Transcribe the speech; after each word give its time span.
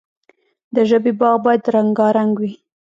د 0.75 0.77
ژبې 0.89 1.11
باغ 1.19 1.35
باید 1.45 1.63
رنګارنګ 1.75 2.33
وي. 2.41 2.53